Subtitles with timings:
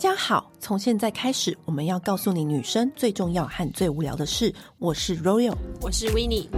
[0.00, 4.50] 家好，从现在开始，我们要告诉你女生最重要和最无聊的事。
[4.78, 5.52] 我是 Royal，
[5.82, 6.48] 我是 Winnie。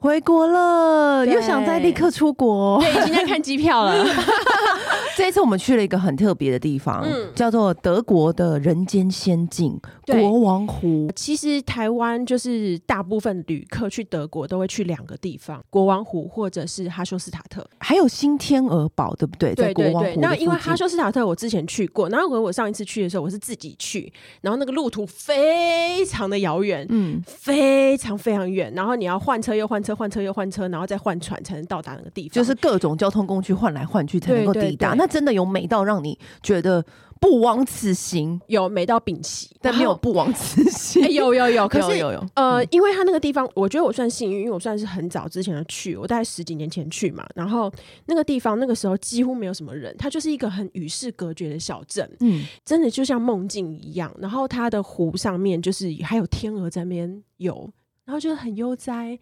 [0.00, 2.80] 回国了，又想再立刻出国。
[2.80, 4.04] 对，已经在看机票了。
[5.16, 11.10] 这一次我们去了一个很特别的地方，嗯，叫做德国的人间仙境——国王湖。
[11.14, 19.54] 其实台湾就是大部分旅客去德国都会去两个地方：国王湖或者是哈修斯塔特，还有新天鹅堡，对不对？
[19.54, 20.16] 对对对。
[20.16, 24.10] 那因为哈修斯塔特我之前去过，然后我上一次去的时候我是自己去，
[24.40, 35.01] 然后那个路途非常的遥远，嗯，非常非常远，然后你要换车又换车，换车又换车，然后再换船才能到达那个地方，就是各种交通工具换来换去才能够抵达。
[35.02, 36.84] 那真的有美到让你觉得
[37.20, 38.40] 不枉此行？
[38.46, 41.02] 有美到屏息，但没有不枉此行。
[41.02, 47.26] 欸、有有有， 可是有有有呃，因为他那个地方，我觉得我算幸运，因为我算是很早之前的去，我大概十几年前去嘛。
[47.34, 47.72] 然后
[48.06, 54.14] 那个地方那个时候几乎没有什么人，它就是一个很与世隔绝的小镇，嗯，真的就像梦境一样。
[54.20, 57.68] 然后它的湖上面就是还有天鹅在那边游。
[58.04, 59.16] 然后就很悠哉，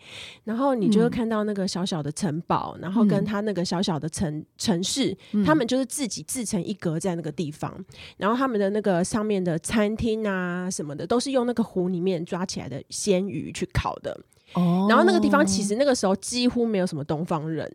[0.44, 7.72] 然后你就会看到那个小小的城堡，嗯、然后跟他那个小小的城城市，嗯、他们就是自己自成一格在那个地方，
[8.16, 14.18] 然后他们的那个上面的餐厅啊什么的，都是用那个湖里面抓起来的鲜鱼去烤的。
[14.54, 17.70] 哦，然后那个地方其实那个时候几乎没有什么东方人。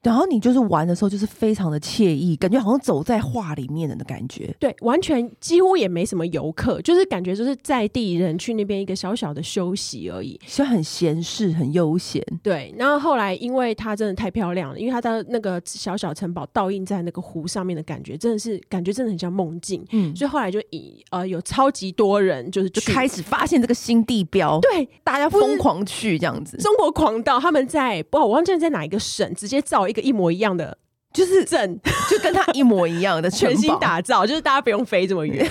[0.00, 4.54] 然后你就是玩的时候，就是非常的惬意，感觉好像走在画里面的的感觉。
[4.60, 12.24] 对，完全几乎也没什么游客，就是感觉就是在地人去那边一个小小的休息而已，就很闲适、很悠闲。
[12.44, 19.84] 对，然后后来因为它真的太漂亮了，因为它的那个小小城堡倒映在那个湖上面的感觉，真的是感觉真的很像梦境。
[19.90, 26.56] 嗯，所以后来就以呃有超级多人就是就开始发现这个新地标，对，大家疯狂去这样子。
[26.58, 29.87] 中国狂到他们在不，我忘记在哪一个省直接造。
[29.88, 30.76] 一个一模一样的，
[31.12, 35.48] 就是整，就跟他一模一样的全新打造，就是大家不用飞这么远，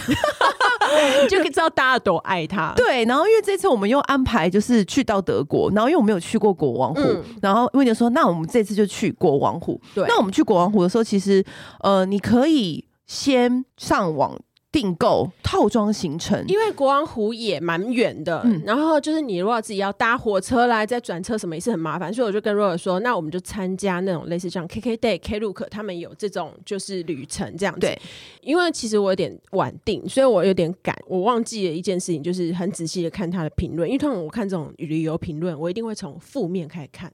[1.30, 2.74] 就可以知道大家多爱他。
[2.76, 9.80] 对，然后因为这次我们又安排就是去到德国，然后因为我没有去过国王湖，嗯、然后威廉说，那我们这次就去国王湖。
[9.94, 11.44] 对，那我们去国王湖的时候，其实
[11.80, 14.38] 呃，你可以先上网。
[14.72, 27.82] 订购套装行程，因为国王湖也蛮远的，嗯、然后就是你如果自己要搭火车来再转车什么也是很麻烦，所以我就跟 Roy 说，那我们就参加那种类似像 KKday、Klook 他们有这种就是旅程这样子。
[27.82, 28.00] 对，
[28.42, 37.12] 因为其实我有点晚订，所以我有点赶，我忘记了一件事情，就是很仔细的看他的评论，因为通常我看这种旅游评论，我一定会从负面开始看。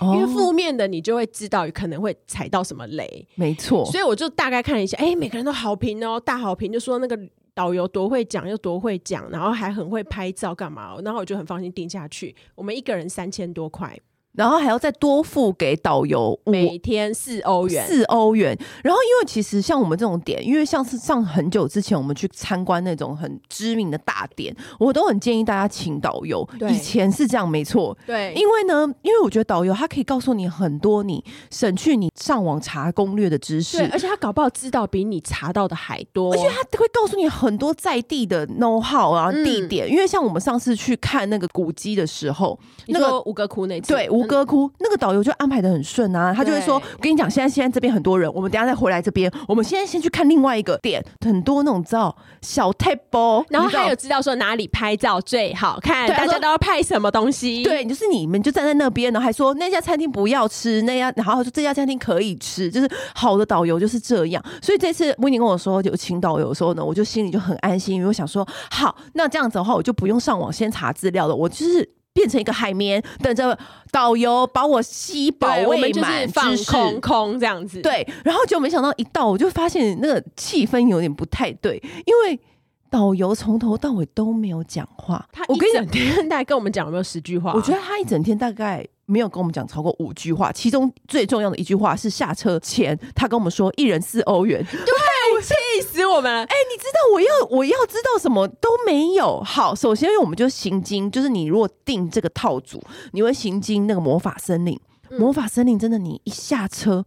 [0.00, 3.84] 因为负面的，你就会知道可能会踩到什么雷，没错。
[3.86, 7.18] 所以我就大概看了一下，哎，每个人都好评哦，大好评，就说那个
[7.54, 10.96] 导游多会讲，又多会讲，然后还很会拍照，干嘛？
[11.02, 12.34] 然后我就很放心定下去。
[12.54, 13.98] 我们一个人三千多块。
[14.36, 18.56] 然后还要再多付给导游每天四欧元，四欧元。
[18.84, 26.46] 然后因为其实像我们这种点，因为像是上很久之前我们去参观那种很知名的大点，我都很建议大家请导游。
[26.58, 27.96] 对以前是这样，没错。
[28.06, 39.86] 对，因为呢，因为我觉得导游他可以告诉你很多你省去你上网查攻略的知识，而且他搞不好知道比你查到的还多，而且他会告诉你很多在地的 know how 啊地点。
[39.86, 42.58] 嗯、因为像我们上次去看那个古迹的时候，
[42.88, 57.62] 那个五个窟那次对吴哥窟，那个导游就安排的很顺啊，他就会说：“我跟你讲，现在现在这边很多人，我们等下再回来这边，我们现在先去看另外一个点，很多那种照小 table，然后他有知道说哪里拍照最好看，大家都要拍什么东西。
[57.62, 64.42] 对，就是你们就站在那边，然后还说那家餐厅不要吃，那家然后说这家餐厅可以吃，就是好的导游就是这样。
[64.60, 73.56] 所以这次温妮跟我说有请导游的时候呢，我就心里就很安心，因为我想说，好，那这样子的话，我就不用上网先查资料了，我就是。”变成一个海绵，等着
[73.92, 77.82] 导游把我吸饱喂满，放空空这样子。
[77.82, 81.76] 对，然后就没想到一到，我就发现那个气氛有点不太对，
[82.06, 82.40] 因为
[82.88, 85.28] 导游从头到尾都没有讲话。
[85.30, 87.52] 他一整天大概跟我们讲有没有十句话？
[87.52, 94.62] 我觉得他一整天大概没有跟我们讲超过五句话，其中最重要的一句话是下车前他跟我们说一人四欧元。
[94.70, 94.76] 对。
[95.42, 96.40] 气死我们了！
[96.40, 99.42] 哎、欸，你知道我要我要知道什么都没有。
[99.42, 102.82] 好，首先因为我们就行经，就是你如果订这个套组，
[103.12, 104.80] 你会行经那个魔法森林。
[105.10, 107.04] 嗯、魔法森林真的，你一下车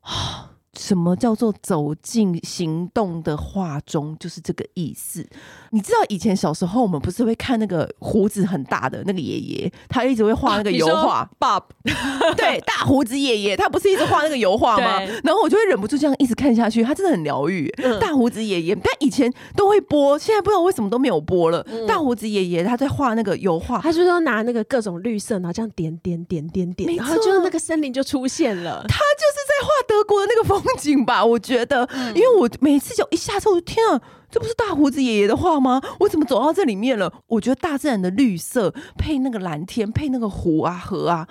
[0.00, 0.52] 啊。
[0.78, 4.16] 什么叫做走进行动的画中？
[4.18, 5.26] 就是这个意思。
[5.70, 11.28] 你知道以前小时候我们不是会看那个胡子很大的那个爷爷，他一直会画那个 油画。
[11.38, 11.62] Bob，
[12.36, 15.00] 对，大胡子爷爷，他不是一直画那个油画吗？
[15.22, 17.72] 然后我就会忍不住这样一直看下去，他真的很疗愈。
[17.78, 21.64] 嗯、大胡子爷爷，但以前都会播，现在不知道为什么都没有播了。
[21.70, 28.84] 嗯、大胡子爷爷他在画那个油画，他就是说拿那个各种绿色，然后这样点点点点点，错然后就是那个森林就出现了。
[28.88, 29.58] 他就是在。
[29.60, 31.22] 画德国的那个风景吧？
[31.22, 35.80] 我觉得，嗯、因为我每次就一下车，我就天啊，这不是大胡子爷爷的画吗？
[36.00, 37.12] 我怎么走到这里面了？
[37.26, 41.26] 我觉得大自然的绿色配那个蓝天，配那个湖啊河啊，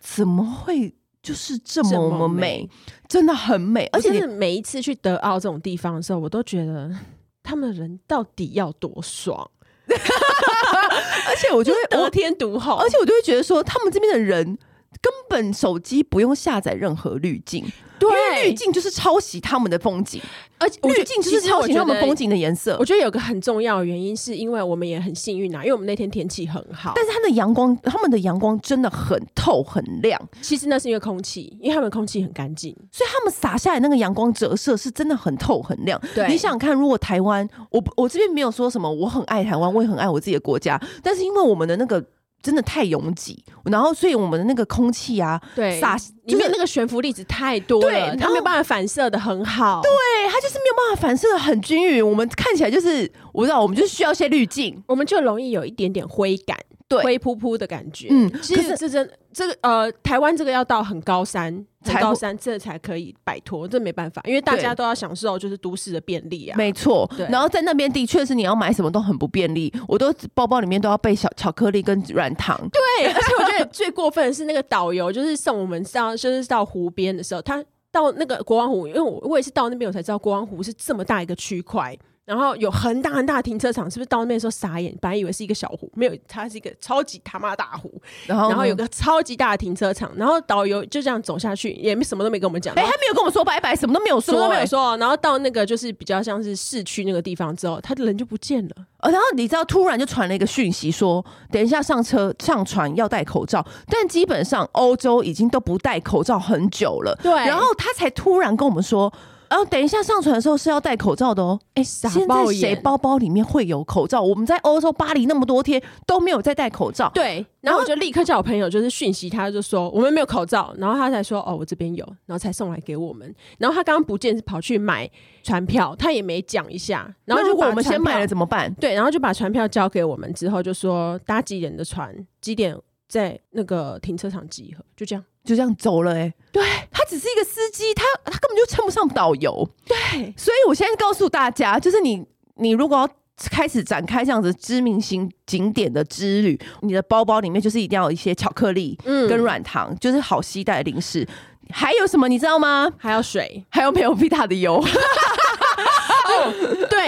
[0.00, 2.68] 怎么会就是这么这么美？
[3.08, 6.90] 真的很美，而且每一次去德奥这种地方的时候，我都觉得
[7.42, 9.50] 他们的人到底要多爽。
[9.88, 14.58] 而且我就会 得天独厚，而且我就会觉得说，他们这边的人
[15.02, 17.66] 根本手机不用下载任何滤镜。
[17.98, 20.20] 对，滤镜就是抄袭他们的风景，
[20.58, 22.76] 而且滤镜就是抄袭他们风景的颜色。
[22.80, 30.20] 我觉得有个很重要的原因，是因为我们也很幸运啊，因为我们那天天气很好，但是它的阳光，他们的阳光真的很透很亮。
[30.40, 36.00] 其实那是因为空气，因为他们空气很干净，所以他们洒下来那个阳光折射是真的很透很亮。
[36.12, 42.04] 对，你想想看，如果台湾，我我这边没有说什么，我很爱台湾，我也很爱我自己的国家，但是因为我们的那个。
[42.42, 49.90] 真的太拥挤，然后所以我们的那个空气啊，对，洒里面那个悬浮粒子太多了，对，它没有办法反射的很好，对，
[50.30, 56.58] 它就是没有办法反射的很均匀，我们看起来就是，我不知道，我们就需要一些滤镜，我们就容易有一点点灰感。
[56.92, 67.10] 对灰扑扑的感觉，嗯，其实这真这个呃，台湾这个要到很高山，很高山这才可以摆脱，这没办法，因为大家都要享受就是都市的便利啊，没错。
[67.16, 72.58] 对，然后在那边的确是你要买什么都很不便利，我都包包里面都要备小巧克力跟软糖。
[72.70, 81.96] 对， 而且我觉得最过分的是那个导游，就是送我们上就是到湖边的时候，他到那个国王湖，因为我我也是到那边我才知道国王湖是这么大一个区块。
[82.24, 84.96] 然后有很大很大的停车场，是不是到那边的时候傻眼？
[85.00, 88.00] 本来以为是一个小湖，没有，它是一个超级他妈大湖。
[88.26, 92.72] 然后，然后有个超级大的停车场，然后导游就这样走下去，也没什么都没跟我们讲。
[92.76, 94.96] 哎，他没有跟我们说拜拜，什么都没有说，什么都没有说。
[94.98, 98.76] 然后到那个就是比较像是市区那个地方之后，他的人就不见了。
[99.02, 107.18] 然后你知道，突然就传了一个讯息说，等一下上车上船要戴口罩，但基本上欧洲已经都不戴口罩很久了。
[107.20, 109.12] 对，然后他才突然跟我们说。
[109.52, 111.60] 然后等一下上船的时候是要戴口罩的哦。
[111.74, 114.22] 哎，现在谁包包里面会有口罩？
[114.22, 117.10] 我们在欧洲巴黎那么多天都没有再戴口罩。
[117.12, 120.74] 对，然后我就立刻叫我朋友就是讯息他，就说我们没有口罩。
[120.78, 123.30] 然后他才说哦，我这边有，然后才送来给我们。
[123.58, 125.06] 然后他刚刚不见是跑去买
[125.42, 127.14] 船票，他也没讲一下。
[127.26, 128.72] 然后如果我们先买了怎么办？
[128.80, 132.74] 对，然后就把船票交给我们之后，就说搭几点的船，几点
[133.06, 135.22] 在那个停车场集合，就这样。
[135.44, 142.24] 就这样走了哎、欸，对，他只是一个司机，他他根本就称不上导游，对，所以我现在告诉大家，就是你
[142.54, 143.08] 你如果要
[143.50, 151.26] 开始展开这样子知名型景点的之旅，你的包包里面就是一定要有一些巧克力，嗯，跟软糖，就是好携带的零食，
[151.70, 152.92] 还有什么你知道吗？
[152.96, 156.52] 还有水，还有美欧比塔的油， 哦，
[156.88, 157.06] 对，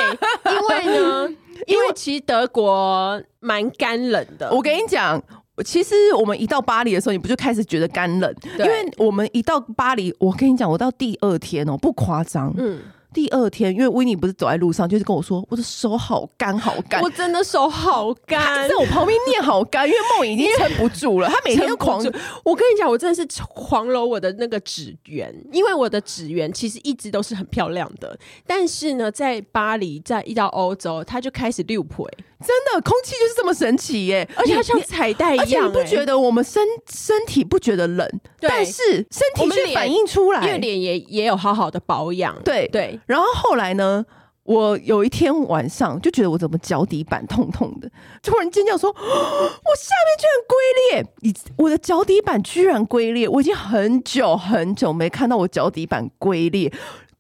[0.53, 1.29] 因为呢，
[1.69, 5.23] 因为其实德国蛮干冷的，我跟你讲。
[5.62, 8.35] 其实我们一到巴黎的时候，你不就开始觉得干冷？
[8.59, 12.81] 因为我们一到巴黎，我跟你讲，我到第二天哦，不夸张，嗯。
[13.12, 17.01] 第二天，因为维尼不是走在路上，就是跟我说，我的手好干，好干。
[17.01, 21.29] 我真的手好干，在我旁边念好干，因为梦已经撑不住了。
[21.29, 22.05] 他每天都狂。
[22.45, 23.25] 我跟你讲，我真的是
[23.55, 28.19] 狂揉我的那个指缘，因为我的指缘其实一直都是很漂亮的。
[28.49, 32.03] 但是呢，在巴黎，在一到欧洲，它就开始溜皮。
[32.46, 34.29] 真的，空气就是这么神奇耶！
[34.37, 35.43] 而且它像彩带一样。
[35.43, 38.08] 而且你不觉得我们身身体不觉得冷，
[38.41, 42.36] 但是身体却反映出来，因为脸也也有好好的保养。
[42.44, 43.01] 对对。
[43.06, 44.05] 然后后来呢，
[44.43, 47.91] 我有一天晚上就觉得我怎么脚底板痛痛的，
[48.22, 50.56] 突然尖叫说：“我下面居然龟
[50.91, 51.06] 裂！
[51.22, 53.29] 你我的脚底板居然龟裂！
[53.29, 56.70] 我已经很久很久没看到我脚底板龟裂。”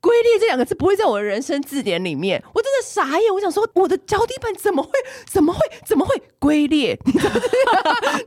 [0.04, 3.32] 龟裂这两个字不会在我的人生字典里面，我真的傻眼。
[3.32, 4.90] 我想说，我的脚底板怎么会、
[5.26, 6.98] 怎么会、怎么会龟裂？
[7.06, 7.32] 你知道，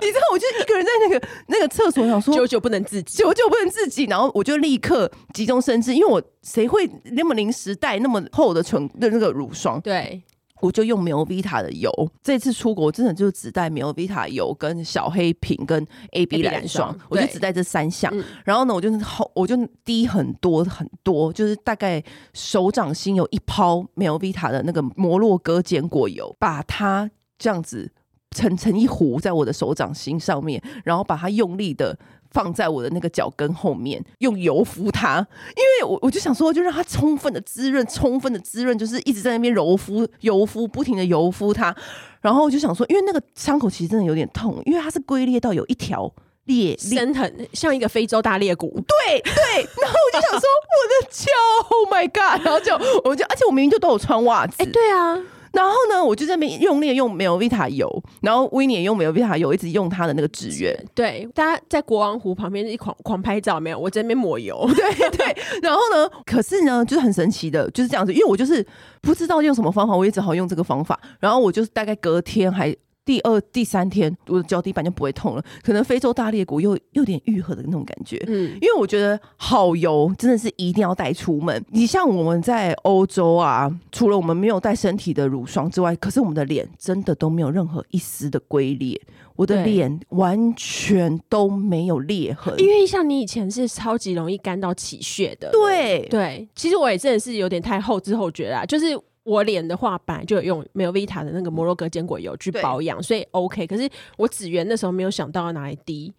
[0.02, 4.06] 你知道，我就一个人在那个那个厕所，想说久久不能自己，久久不能自己。
[4.06, 9.80] 然后我就立刻急中生智，因为我谁会那么临时带那么厚的唇的那个乳霜？
[9.82, 10.24] 对。
[10.62, 18.12] 我就用 Melvita 的油，这次出国真的就只带 Melvita 油跟小黑瓶跟 AB 蓝霜，我就只带这三项。
[18.14, 27.92] 嗯、然后呢，我就好，我就滴很多很多，就是大概手掌心有一泡 Melvita 的那个摩洛哥坚果油，把它这样子
[28.32, 31.98] 成成一糊在我的手掌心上面，然后把它用力的。
[32.32, 41.76] 放在我的那个脚跟后面，用油敷它，因为我我就想说，就让它充分的滋润，充分的滋润，就是一直在那边揉敷、油敷，不停的油敷它。
[42.22, 46.12] 然后我就想说，因为那个伤口其实真的有点痛，因为它是龟裂到有一条
[46.46, 48.68] 裂，深很像一个非洲大裂谷。
[48.88, 49.34] 对对，
[49.82, 51.26] 然后我就想说，我的脚
[51.70, 52.46] ，Oh my God！
[52.46, 55.22] 然后就我就，而且我明明就都有穿袜子，哎，对啊。
[55.58, 60.72] 然后呢，我就在那边用力用 Melvita 油，然后 Winnie 也用 Melvita 油，一直用他的那个纸鸢。
[60.94, 63.80] 对，大家在国王湖旁边一狂狂拍照，没有？
[63.80, 64.70] 我在那边抹油。
[64.76, 65.36] 对 对。
[65.64, 68.64] 然后呢，可是呢，就是很神奇的，就是这样子，因为我就是
[69.02, 71.00] 不知道用什么方法，我也只好用这个方法。
[71.20, 72.76] 然后我就是大概隔天还。
[73.08, 75.44] 第二、第三天，我的脚底板就不会痛了。
[75.64, 78.22] 可能非洲大裂谷又有点愈合的那种感觉。
[78.28, 81.66] 嗯，因为我觉得好油真的是一定要带出门。
[81.70, 89.02] 你像我们在欧洲啊，除了我们没有带身体的乳霜之外，可是我们的脸真的都没有任何一丝的龟裂。
[89.38, 95.50] 我的脸完全都没有裂痕，因为像你以前是超级容易干到起屑的。
[95.52, 99.00] 对对，其实我也真的是有点太后知后觉啦，就是。
[99.28, 103.68] 我脸的话，本来就有用 Melvita 的那个摩洛哥坚果油去保养，所以 OK。
[103.68, 106.14] 可是我指缘那时候没有想到要拿来滴，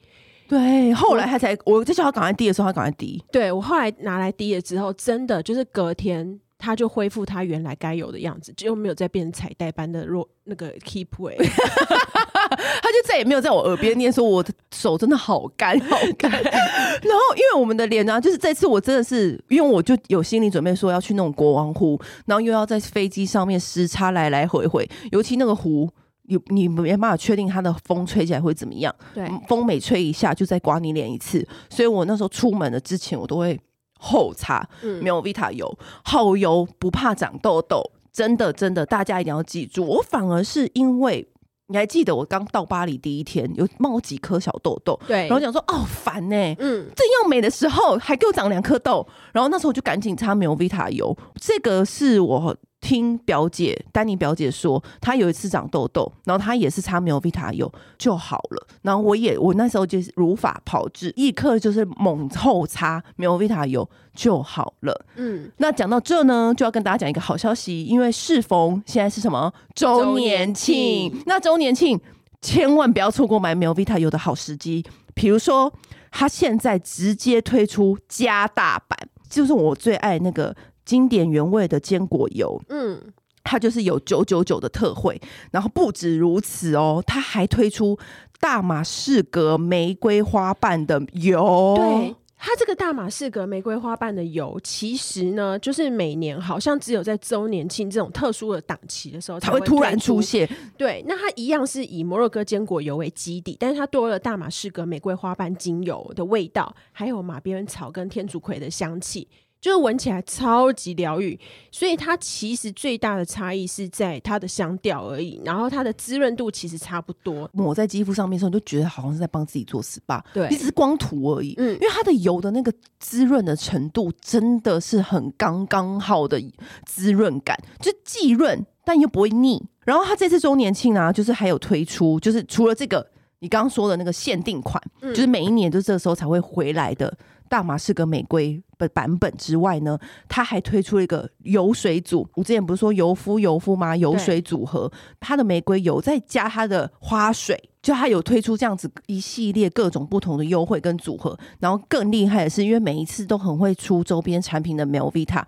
[0.47, 3.25] 对，后来他才我就叫他赶快滴的时候，他赶快滴。
[3.33, 6.38] 对，我后来拿来滴了之后，真的就是隔天。
[6.59, 16.31] 他就恢复他原来该有的样子，就没有再变成彩带般的弱那个 keep way， 他就再也没有在我耳边念说我的手真的好干好干。
[16.43, 25.88] 然后因为我们的脸啊，就是这次我真的是因为我就有心理准备说要去那种国王湖，然后又要在飞机上面时差来来回回，尤其那个湖，
[26.25, 33.59] 你你没办法确定它的风吹起来会怎么样，对，风每吹一下就再刮你脸一次，所以我那时候出门的之前我都会。
[33.99, 34.67] 后擦，
[35.02, 39.85] 没有 Vita 油，嗯、好油不怕长痘痘，真的真的，大家一定要记住。
[39.85, 41.28] 我反而是因为
[41.67, 52.57] 你还记得我刚到巴黎第一天有冒几颗小痘痘，对，然后讲说哦烦呢、欸，嗯，正要美的时候还给我长两颗痘，然后那时候我就赶紧擦没有 Vita 油，这个是我。
[52.80, 58.66] 听表姐丹尼表姐说，她有一次长痘痘，然后她也是擦 Melvita 油就好了。
[58.82, 65.06] 然后我也我那时候就是如法炮制，立刻就是猛后擦 Melvita 油就好了。
[65.16, 72.00] 嗯，那讲到这呢，就要跟大家讲一个好消息，因为适逢现在是什么周年庆，那周年庆
[72.40, 74.85] 千万不要错过买 Melvita 油的好时机。
[75.14, 75.73] 比如说，
[76.12, 78.97] 它现在直接推出加大版，
[79.28, 80.54] 就是我最爱那个。
[80.88, 82.99] 经典原味的坚果油，嗯，
[83.45, 87.99] 它就是有九九九的特惠，然后不止如此哦，它还推出
[88.40, 91.75] 大马士革玫瑰花瓣的油。
[91.76, 100.49] 对，它这个大马士革玫瑰花瓣的油，其实呢，就是每年好像只有在周年庆这种特殊的档期的时候才会，突然出现。
[100.78, 109.28] 对，那它一样是以摩洛哥坚果油为基底，但是它多了大马士革玫瑰花瓣精油的味道，还有马鞭草跟天竺葵的香气。
[109.61, 111.38] 就是闻起来超级疗愈，
[111.73, 117.50] 所以它其实最大的差异是在它的香调而已，然后它的滋润度其实差不多。
[117.53, 121.55] 抹在肌肤上面的时候，你就觉得好像是在帮自己做 SPA，对，你只是光涂而已。
[121.59, 126.41] 嗯，因为它的油的那个滋润的程度真的是很刚刚好的
[126.87, 129.61] 滋润感，就既润但又不会腻。
[129.85, 133.05] 然后它这次周年庆呢，就是还有推出，就是除了这个
[133.41, 137.12] 你刚刚说的那个限定款，嗯，就是每一年都这个时候才会回来的。
[137.49, 142.28] 大马士革玫瑰的版本之外呢，它还推出了一个油水组。
[142.35, 143.97] 我之前不是说油肤油肤吗？
[143.97, 151.38] 油水组合，它的玫瑰油再加它的花水，就它有推出这样子一系列各种不同的优惠跟组合。
[151.59, 155.43] 然后更厉害的是，因为每一次都很会出周边产品的 Melvita。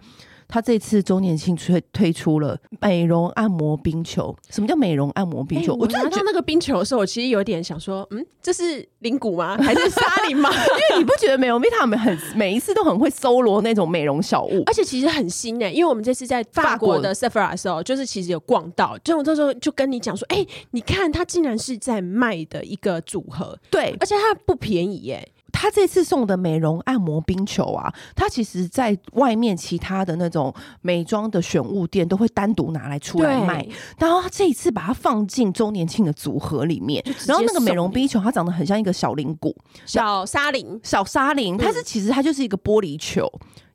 [0.50, 4.36] 他这次周年庆推推出了美容按摩冰球。
[4.50, 5.72] 什么叫美容按摩冰球？
[5.74, 9.56] 欸、我拿到那个冰球的时候，我其实有点想说，嗯，这是灵骨吗？
[9.62, 10.50] 还是沙林吗？
[10.50, 15.72] 因为你不觉得美容蜜他们很每一次都很会搜罗那种美容小物，而且其实很新诶、欸。
[15.72, 25.32] 因为我们这次在法国的 Sephora 的时候，就是其实有逛到，就我这时候就跟你讲说，哎、欸，你看它竟然是在卖的一个组合，对，而且它不便宜耶、欸。
[25.52, 33.66] 他这次送的美容按摩冰球啊，它其实在外面其他的那种美妆的选物店都会单独拿来出来卖，
[33.98, 39.54] 然后他这一次把它放进周年庆的组合里面，然后那个美容冰球它长得很像一个小铃鼓、
[39.86, 43.30] 小沙铃、小沙铃，它是其实它就是一个玻璃球。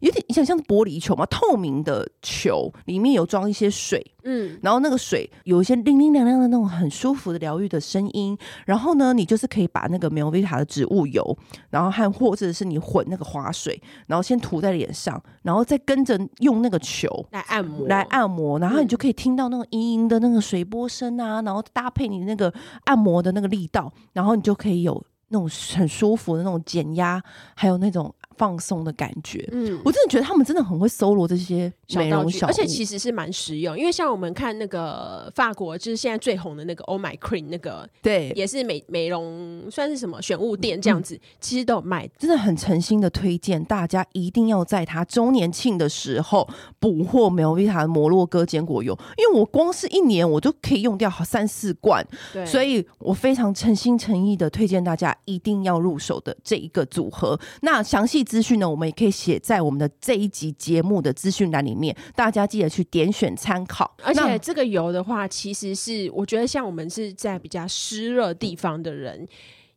[0.05, 11.35] 有点像像玻璃球嘛，透明的球里面有装一些水，嗯，然后那个水有一些叮叮亮亮的那种很舒服的疗愈的声音，然后呢，你就是可以把那个 Melvita 的植物油，
[11.71, 27.19] 然后和或者是你混那个花水，然后先涂在脸上，然后再跟着用那个球来按摩，来按摩，然后你就可以听到那个嘤嘤的那个水波声啊，然后搭配你那个按摩的那个力道，然后你就可以有那种很舒服的那种减压，
[27.55, 28.13] 还有那种。
[28.37, 29.47] 放松的感觉。
[29.51, 33.77] 嗯，我真的觉得他们真的很会搜罗这些美容小物，而且其实是蛮实用。
[33.77, 42.09] 因为像我们看那个法国，就是现在最红的那个 Oh My Cream，那个对，也是美美容算是什么选物店这样子，嗯、其实都有卖。
[42.17, 46.47] 真的很诚心的推荐大家一定要在他周年庆的时候
[46.79, 57.39] 补货 Melvita 的摩洛哥坚果油，因为我光是一年我就可以用掉好三四罐，对，所以我非常诚心诚意的推荐大家一定要入手的这一个组合。
[57.61, 63.95] 那详细资讯呢，我们也可以写在我们的这一集节目的资讯栏里面，大家记得去点选参考。
[64.03, 69.25] 而且这个油的话，其实是我觉得像我们是在比较湿热地方的人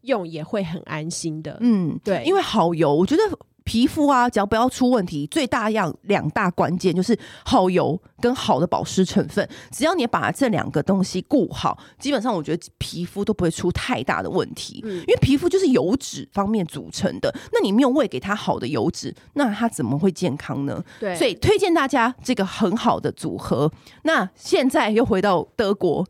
[0.01, 1.59] 用也会很安心的。
[1.61, 3.23] 嗯，对，因为好油，我觉得。
[3.69, 9.47] 皮肤啊，只要不要出问题，最大样两大关键就是好油跟好的保湿成分。
[9.71, 14.81] 只要你把这两个东西顾好，基本上我觉得皮肤都不会出太大的问题。
[14.85, 20.83] 嗯，因为皮肤就是油脂方面组成的，那你没有喂给它好的油脂，那它怎么会健康呢？
[20.99, 23.71] 对，所以推荐大家这个很好的组合。
[24.05, 26.07] 那现在又回到德国。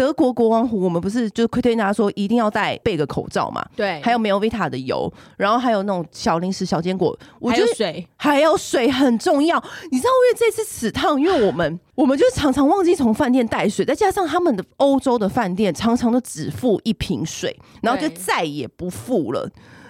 [0.00, 3.62] 德国国王湖，我们不是就推荐大家说一定要戴备个口罩嘛？
[3.76, 9.62] 对，还有 Melvita 的油，然后还有那种小零食、小坚果，我觉得水还有水很重要。
[9.90, 19.46] 你知道，因为这次此趟，因为我们 我们就常常忘记从饭店带水，再加上他们的欧洲的饭店常常都只付一瓶水，然后就再也不付了。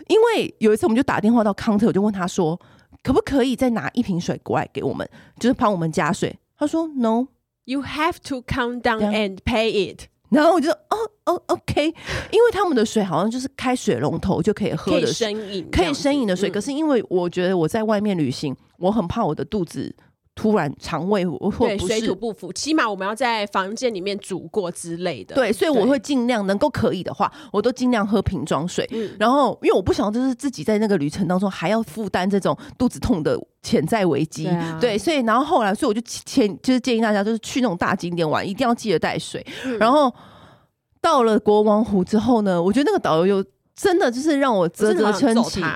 [0.09, 2.61] 因为有一次我们就打电话到康特，我就问他说，
[3.05, 6.37] 可不可以再拿一瓶水过来给我们，就是帮我们加水？
[6.59, 7.29] 他说 No。
[7.71, 10.09] You have to come down and pay it。
[10.29, 10.97] 然后我就哦
[11.27, 11.87] 哦，OK，
[12.33, 16.51] 因为他们的水好像就是开水龙头就可以喝的，可以生饮，可以生饮的水。
[16.51, 19.95] 可是因为我觉得我在外面旅行，我很怕我的肚子。
[20.41, 21.39] 突然肠胃或
[21.77, 25.35] 不是水土不服，起码我们要在房间里面煮过之类的。
[25.35, 28.89] 对，所以我会尽量能够可以的话，我都尽量喝瓶装水。
[28.91, 34.45] 嗯，然后因为我不想就是自己在那个旅程当中还要负担这种肚子痛的潜在危机。
[34.45, 39.47] 对啊，对，所以然后后来，所以我就建就是建议大家，就是去那种大景点玩，一定要记得带水。
[39.67, 40.11] 嗯，然后
[41.03, 43.45] 到了国王湖之后呢，我觉得那个导游又
[43.77, 45.63] 真的就是让我啧啧称奇。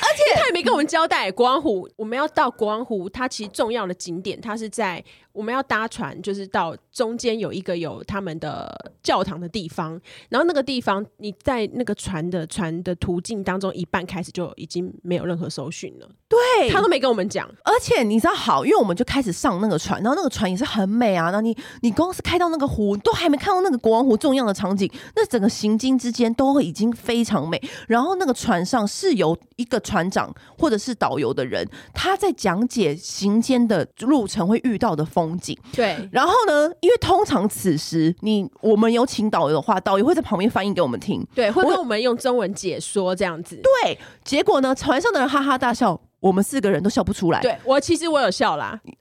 [0.00, 5.02] 而且他也没跟我们交代，国王湖我们要到国王湖，它其实重要的景点，它是在
[5.38, 16.08] 我们要搭船，就是到中间有一个有他们的教堂的地方，然后那个地方你在那个船的船的途径当中，一半开始就已经没有任何搜寻了。
[16.28, 17.48] 对，他都没跟我们讲。
[17.62, 21.30] 而且你知道好，因为我们就开始上那个船，然后那个船也是很美啊。
[21.30, 27.62] 那你你光是开到那个湖，都还没看到那个国王湖重要的场景，那整个行经之间都已经非常美。
[27.86, 35.58] 然后那个船上是由一个船长或者是导游的人，他在讲解行间的路程会遇到的风景。
[35.72, 36.08] 对。
[36.12, 43.60] 然后呢，因为通常此时你我们有请导游的话，导游会在旁边翻译给我们听，对，会跟我们用中文解说这样子。
[43.82, 43.98] 对。
[44.22, 46.00] 结果呢，船上的人哈哈大笑。
[46.20, 47.40] 我们四个人都笑不出来。
[47.40, 48.96] 对，我其实我有笑啦，你，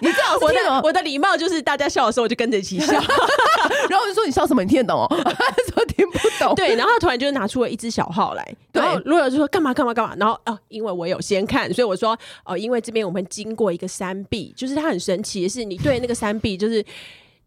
[0.00, 2.92] 你知道 我的我的礼貌就是大家笑的时候我就跟着一起笑，
[3.88, 4.62] 然后我就说，你笑什么？
[4.62, 5.08] 你听得懂哦？
[5.72, 6.54] 说听不懂。
[6.54, 16.84] 对，然后他突然就拿出了一只小号来，然后罗尔就说干嘛干嘛干嘛，然后哦，因为我有先看，所以我说哦，因为这边我们经过一个山壁，就是它很神奇的是，你对那个山壁就是。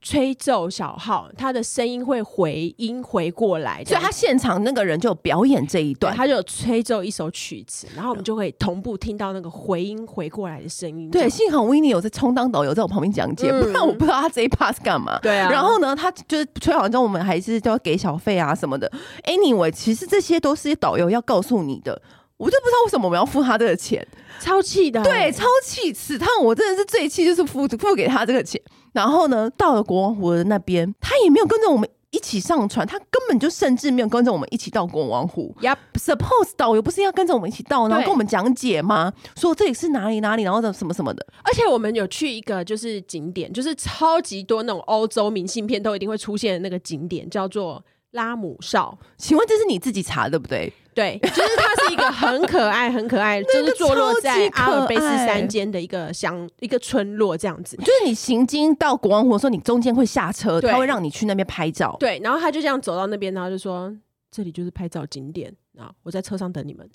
[0.03, 11.09] 吹奏小号，他的声音会回音回过来，所以他现场那个人就表演这一段，他就有吹奏一首曲子，然后我们就会同步听到那个回音回过来的声音。
[11.09, 15.17] 对，幸好 Winnie 有在充当导游，在我旁边讲解，嗯，不然我不知道他这一 part 是干嘛。
[15.19, 18.91] 对啊，然后呢，他就是吹完之后，我们还是都要给小费啊什么的。
[19.23, 22.01] Anyway，其实这些都是导游要告诉你的，
[22.43, 24.05] 我就不知道为什么我们要付他这个钱，
[24.41, 25.93] 超气的，对，超气！
[25.93, 28.61] 此趟我真的是最气，就是付付给他这个钱。
[28.91, 35.55] 然后呢，到了国王湖的那边，他也没有跟着我们一起上船，他根本就甚至没有跟着我们一起到国王湖。
[35.61, 39.11] Yep，Suppose 导游不是要跟着我们一起到，然后跟我们讲解吗？
[39.35, 41.25] 说这里是哪里哪里，然后什么什么的。
[41.43, 48.97] 而且我们有去一个就是景点，就是超级多那种欧洲明信片都一定会出现的那个景点，叫做拉姆少。
[49.17, 50.73] 请问这是你自己查对不对？
[50.95, 57.75] 对，就是它是一个很可爱、很可爱， 就是坐落在阿尔卑斯山间的一个乡、一个村落这样子。
[57.77, 61.97] 就是你行经到国王湖的时候，你中间会下车，他会让你去那边拍照。
[61.99, 63.91] 对，然后他就这样走到那边，然后就说
[64.29, 66.87] ：“这里就是拍照景点啊，我在车上等你们。”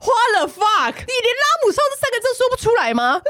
[0.00, 0.94] What the fuck！
[0.94, 3.20] 你连拉姆绍这三个字说不出来吗？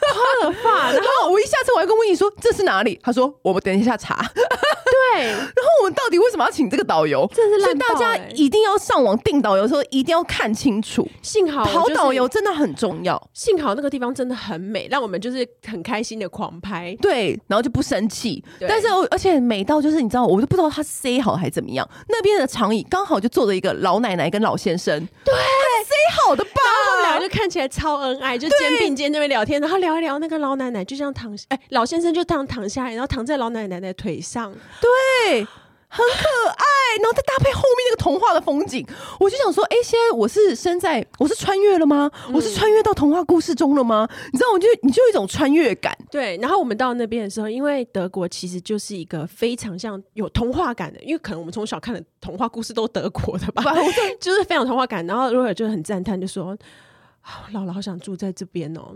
[0.00, 2.98] 花了 fuck，，然后我一下车我还跟温仪说这是哪里？
[3.02, 4.24] 他说我们等一下查。
[4.34, 7.30] 对， 然后我们到底为什么要请这个导游？
[7.34, 11.06] 这是烂、欸、大家一定要上网订导游的时候一定要看清楚。
[11.22, 13.20] 幸好好导游真的很重要。
[13.34, 16.96] 幸好那个地方真的很美，让我们就是很开心的狂拍。
[17.00, 18.42] 对，然后就不生气。
[18.60, 21.88] 但是而且美到就是你知道，我都不知道他塞好还是怎么样。
[22.08, 25.06] 那边的长椅刚好就坐着一个老奶奶跟老先生。
[25.24, 25.34] 对，
[25.82, 26.50] 塞好的吧？
[26.54, 30.18] 然后他们两个就看起来超恩爱，就肩并肩那边聊天，然后聊一聊。
[30.18, 34.52] 那个老奶奶就这样躺，哎，老先生就这样躺下来，然后躺在老奶奶的腿上。
[34.80, 35.46] 对。
[35.92, 36.64] 很可爱，
[37.02, 38.86] 然后再搭配后面那个童话的风景，
[39.18, 42.08] 我就想说，哎、欸，现在我是身在，我是穿越了吗？
[42.28, 44.08] 嗯、我是穿越到童话故事中了吗？
[44.32, 45.96] 你知道，我就你就有一种穿越感。
[46.08, 53.64] 对，然后我们到那边的时候，因为德国其实就是一个非常像有童话感的，因为可能我们从小看的童话故事都德国的吧，
[54.20, 55.04] 就是非常童话感。
[55.06, 56.56] 然后如果就很赞叹，就说，
[57.52, 58.94] 姥姥好想住在这边哦。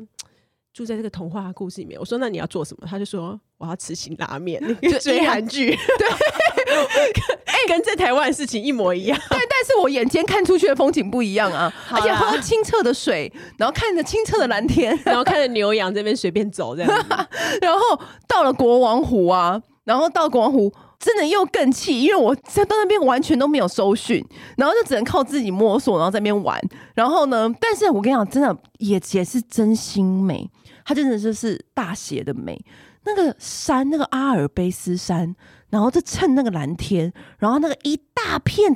[0.73, 2.85] 住在这个童话故事里面，我说那你要做什么？
[2.85, 5.71] 他就说我要吃辛拉面， 就追韩剧。
[5.71, 6.54] 对，哎，
[7.67, 9.19] 跟在台湾的事情一模一样。
[9.31, 16.91] 对，但是我眼前看出去的风景不一样啊，而且喝清澈的水，然后看着清澈的蓝天， 然后看着牛羊这边随便走这样，
[17.63, 17.81] 然后
[18.29, 20.73] 到了国王湖啊，然后到国王湖。
[20.97, 24.25] 真的又更气，因为我在到那边完全都没有搜讯，
[24.57, 26.59] 然后就只能靠自己摸索，然后在那边玩。
[26.95, 30.49] 然后呢，但是我跟你讲，真的也也是真心美，
[30.83, 32.59] 它真的就是大写的美。
[33.05, 35.37] 那个山，那个阿尔卑斯山，
[35.75, 38.73] 然后就趁那个蓝天，然后那个一大片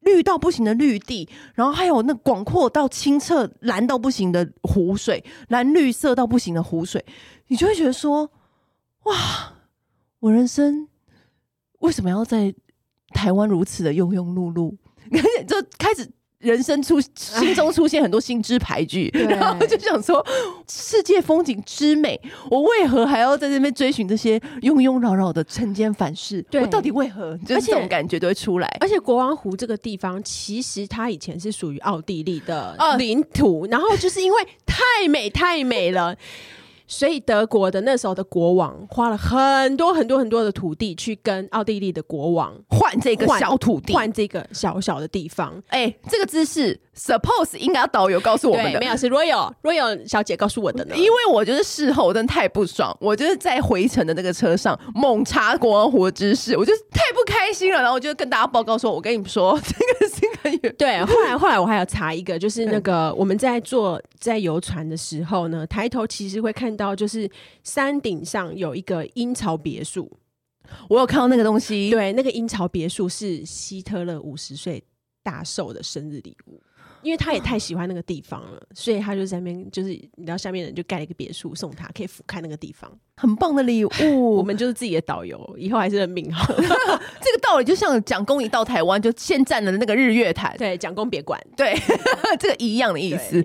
[0.00, 7.02] 绿到不行的绿地，然后还有那广阔到清澈蓝到不行的湖水，蓝绿色到不行的湖水，
[7.46, 8.30] 你就会觉得说，
[9.04, 9.54] 哇，
[10.20, 10.86] 我人生。
[11.78, 12.54] 为什么要在
[13.14, 14.76] 台湾如此的庸庸碌碌？
[15.48, 16.10] 就开始
[16.44, 20.24] 人生出 心中出现很多心之排拒，然后就想说
[20.68, 26.40] 世界风景之美，我为何还要在这边追寻这些庸庸扰扰的尘间凡事？
[26.50, 27.36] 对，我到底为何？
[27.38, 28.76] 就是这种感觉都会出来。
[28.80, 36.14] 而且国王湖这个地方，其实它以前是属于奥地利的领土，然后就是因为太美太美了。
[36.96, 45.60] 所以德国的那时候的国王花了很多很多很多的土地去跟奥地利的国王换这个小土地，换这个小小的地方。
[45.66, 46.78] 哎、欸，这个姿势。
[46.96, 50.94] Suppose 应该要导游告诉我们的，没有是 Royal Royal 小姐告诉我的呢。
[50.96, 57.80] 因为我就是事后真的太不爽，我就是在回程的那个车上猛查国王湖的知识，我就太不开心了。
[57.80, 60.08] 然后我就跟大家报告说：“我跟你们说， 这个
[60.50, 67.30] 是可以。”对，后来 后来我还有查一个，就是那个我们在坐在游船的时候呢，抬头其实会看到，就是
[67.62, 70.10] 山顶上有一个阴曹别墅。
[70.88, 74.82] 我有看到那个东西，对，那个阴曹别墅是希特勒五十岁
[75.22, 76.60] 大寿的生日礼物。
[77.04, 83.90] 因为他也太喜欢那个地方了，所以他就在那边，就是你知道，下面人就盖了一个别墅送他，可以俯瞰那个地方，很棒的礼物。
[84.34, 86.52] 我们就是自己的导游，以后还是认命好。
[86.56, 91.74] 这个道理就像蒋公一到台湾就先占了那个日月潭，对，蒋公别管，对，
[92.40, 93.42] 这个一样的意思。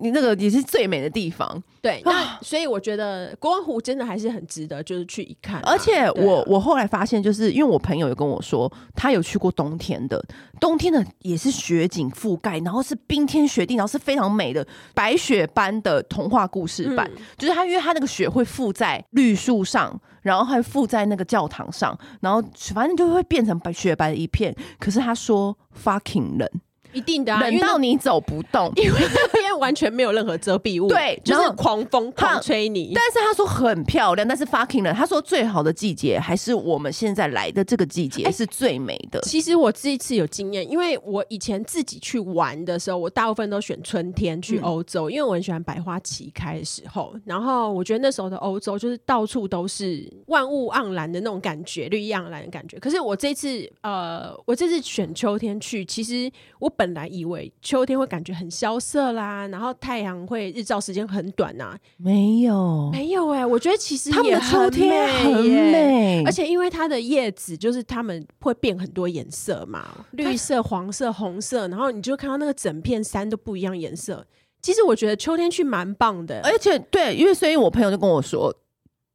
[0.00, 2.00] 你那个也是最美的地方，对。
[2.06, 5.64] 那所以我觉得国王湖真的还是很值得，就是去一看啊。
[5.66, 10.24] 而且我、啊、我后来发现，就是因为我朋友有跟我说，他有去过冬天的，
[10.58, 12.96] 冬天的也是雪景覆盖，然后是。
[13.08, 14.64] 冰天雪地，然后是非常美的
[14.94, 22.42] 白雪般的童话故事版，嗯、就是他，因为他那个雪会附在绿树上，然后还附在那个教堂上，然后
[22.72, 24.54] 反正就会变成白雪白的一片。
[24.78, 26.48] 可是他说 fucking 冷。
[26.92, 28.98] 一定的、啊，冷到你走不动，因为
[29.32, 32.92] 那边完全没有任何遮蔽物，对，就是狂风狂吹你。
[32.94, 34.92] 但是他说很漂亮，但是 fucking 了。
[34.92, 39.18] 他说最好的季节还是我们现在来的这个季节是最美的。
[39.20, 47.14] 欸、其实我这一次有经验，因为我以前自己去玩的时候，我大部分都选春天去欧洲，嗯、因为我很喜欢百花齐开的时候。
[47.24, 52.78] 然后我觉得那时候的欧洲就是到处都是万物盎然的那种感觉，绿意盎然的感觉。
[52.78, 74.26] 可是我这次呃，我这次选秋天去，其实我本本来以为秋天会感觉很萧瑟啦，然后太阳会日照时间很短呐、啊，没有，没有哎、欸，我觉得其实他们的秋天很美，而且因为它的叶子就是它们会变很多颜色嘛，绿色、黄色、红色，然后你就看到那个整片山都不一样颜色。
[74.60, 78.54] 其实我觉得秋天去蛮棒的，而且对，因为所以我朋友就跟我说，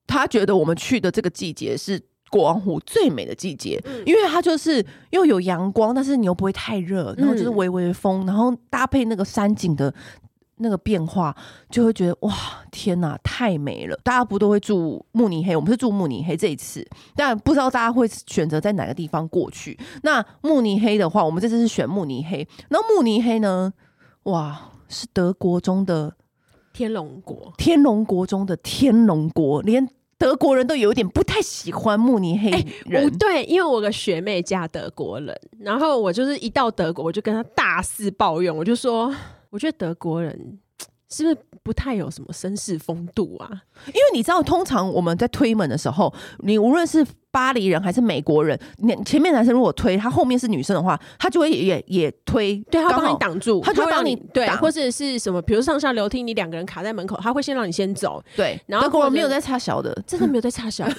[0.05, 2.01] 他觉得我们去的这个季节是。
[2.29, 9.93] 国王湖最美的季节，嗯、因为它就是又有阳光，但是你又不会太热，然后就是微微的风，然后搭配那个山景的
[10.57, 11.35] 那个变化，
[11.69, 12.33] 就会觉得哇，
[12.71, 13.97] 天哪，太美了！
[14.03, 15.55] 大家不都会住慕尼黑？
[15.55, 16.85] 我们是住慕尼黑这一次，
[17.15, 19.77] 但不知道大家会选择在哪个地方过去。
[20.03, 22.47] 那慕尼黑的话，我们这次是选慕尼黑。
[22.69, 23.73] 那慕尼黑呢？
[24.23, 26.15] 哇，是德国中的。
[26.73, 32.49] 天龙国，天龙国中的天龙国，连德国人都有点不太喜欢慕尼黑
[32.85, 33.03] 人。
[33.03, 39.13] 欸、对，因为我个学妹嫁德国人，然后我就是一到德国，我就跟她大肆抱怨，我就说，
[39.49, 40.59] 我觉得德国人。
[41.09, 43.49] 是不是不太有什么绅士风度啊？
[43.87, 58.59] 因为你知道，通常我们在推门的时候，你无论是巴黎人还是美国人，你前面男生如果推，他后面是女生的话，他就会也也，也推，对，他帮你挡住，他就会帮你对，或者是什么，比如上下楼梯，你两个人卡在门口，他会先让你先走，对。
[58.65, 60.95] 然后德国人没有在插小的， 真的没有在插小的。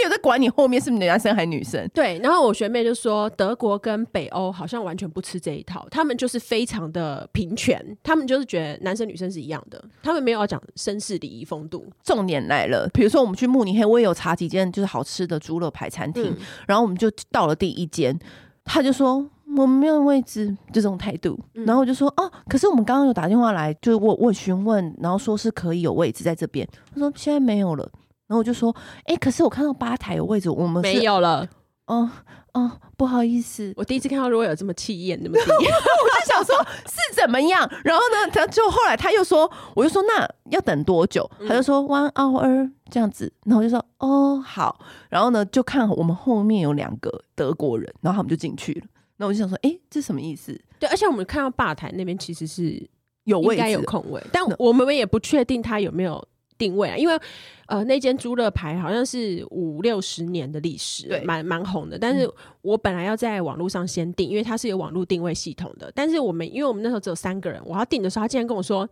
[0.00, 1.88] 没有在管你后面是男生还是女生。
[1.92, 11.86] 对，然后我学妹就说，德国跟北欧好像完全不吃这一套，他们就是非常的平权，他们就是觉得男生女生是一样的，他们没有要讲绅士礼仪风度。
[12.02, 16.36] 重点来了，比如说我们去慕尼黑，我也有查几间就是好吃的猪肉排餐厅，嗯、
[16.66, 18.18] 然后我们就到了第一间，
[18.64, 21.38] 他就说我们没有位置，就这种态度。
[21.54, 27.90] 嗯、然后我就说哦，可是我们刚刚有打电话来，就是我我询问，然后说是可以有位置在这边，他说现在没有了。
[28.30, 28.72] 然后我就说，
[29.06, 31.48] 哎、欸，可是我看到吧台有位置，我们没有了。
[31.86, 32.08] 哦
[32.54, 36.54] 哦，不好意思，我第一次看到如果有这么气焰，那么低， 我就想说
[36.86, 37.68] 是怎么样。
[37.82, 41.28] 然后呢，他就后来他又说，我就说那要等多久？
[41.40, 43.32] 嗯、他就说 one hour 这样子。
[43.44, 44.78] 然后我就说哦好。
[45.08, 48.86] 然后呢，就看我们后面有两个德国人，然后他们就进去了。
[49.16, 50.56] 那我就想说，哎、欸，这什么意思？
[50.78, 52.88] 对，而且我们看到吧台那边其实是
[53.24, 56.24] 有位该有空位，但我们也不确定他有没有。
[56.60, 57.18] 定位啊，因为
[57.66, 61.98] 呃，那间猪肋排好像是五六十年的历史，对，蛮蛮红的。
[61.98, 65.90] 但是我本来要在网络上先订，因为它是有网络定位系统的。
[65.94, 68.86] 但是我们因为我们那时候只有三个人，我要订的时候，他竟然跟我说：“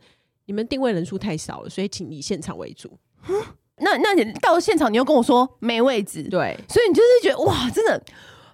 [0.47, 2.91] 你们定位人数太少了，所以请以现场为主。
[3.81, 8.03] ”那那你到了现场，你又跟我说没位置，对，所以你就是觉得哇，真的。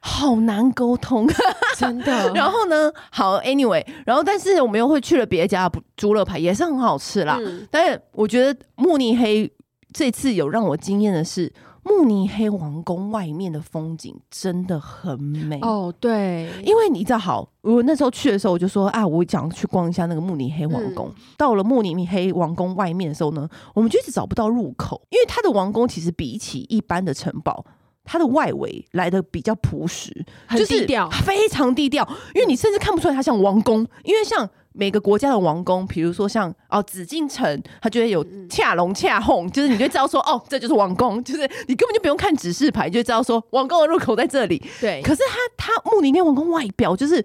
[0.07, 1.27] 好难沟通，
[1.79, 2.31] 真的。
[2.35, 7.39] 然后呢，好，anyway，然后但是我们又会去了别家猪肋排，也是很好吃啦。
[7.41, 9.51] 嗯、但是我觉得慕尼黑
[9.95, 11.51] 这次有让我惊艳的是，
[11.85, 15.93] 慕尼黑王宫外面的风景真的很美哦。
[15.99, 21.09] 对，因为你知道，好，我那时候去的时候，我就说啊，我想去逛一下那个慕尼黑王宫。
[21.09, 27.65] 嗯、到了慕尼黑王宫外面的时候呢，我们就一直找不到入口，因为它的王宫其实比起一般的城堡。
[28.05, 32.07] 它的外围来的比较朴实，很低调，非常低调。
[32.35, 44.63] 因为你甚至看不出来它像王宫，因为像每个国家的王宫，比如说像哦紫禁城，它就会有恰龙恰哄，就是你就知道说哦，这就是王宫，就是你根本就不用看指示牌，你就知道说王宫的入口在这里。
[44.81, 45.23] 对，可是
[45.57, 47.25] 它它慕尼黑王宫外表就是。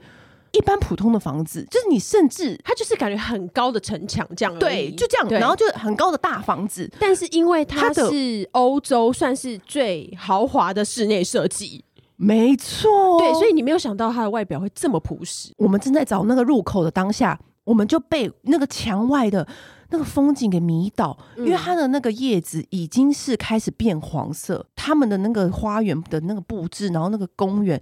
[0.52, 6.90] 一般普通的房子，就是你甚至它就是感觉很高的城墙这样，对，就这样，然后就很高的大房子。
[7.00, 11.84] 但是因为它是欧洲算是最豪华的室内设计，
[12.16, 15.54] 没错，对，所以你没有想到它的外表会这么朴实。
[15.58, 19.48] 我们正在找那个入口的当下，我们就被那个墙外的
[19.92, 27.80] 那个风景给迷倒，嗯、因为它的那个叶子已经是开始变黄色，他们的那个花园的那个布置，然后那个公园。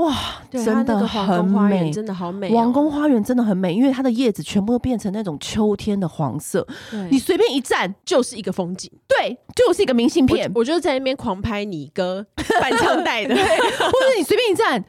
[0.00, 0.16] 哇，
[0.50, 2.50] 对真的很美，真的好美。
[2.50, 6.66] 王宫花园真的很美，因为它的叶子全部都变成那种秋天的黄色。
[6.90, 10.50] 对你随便一站就是一个风景，对，就是一个明信片。
[10.54, 12.24] 我，我就在那边狂拍你哥
[12.60, 14.82] 伴唱带的，或者你随便一站。